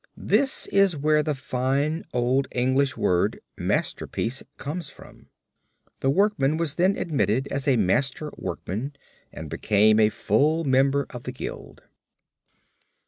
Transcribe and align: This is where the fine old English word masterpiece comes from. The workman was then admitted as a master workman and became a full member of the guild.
This 0.17 0.65
is 0.69 0.97
where 0.97 1.21
the 1.21 1.35
fine 1.35 2.05
old 2.11 2.47
English 2.53 2.97
word 2.97 3.39
masterpiece 3.55 4.41
comes 4.57 4.89
from. 4.89 5.27
The 5.99 6.09
workman 6.09 6.57
was 6.57 6.73
then 6.73 6.97
admitted 6.97 7.47
as 7.51 7.67
a 7.67 7.77
master 7.77 8.31
workman 8.35 8.93
and 9.31 9.47
became 9.47 9.99
a 9.99 10.09
full 10.09 10.63
member 10.63 11.05
of 11.11 11.21
the 11.25 11.31
guild. 11.31 11.83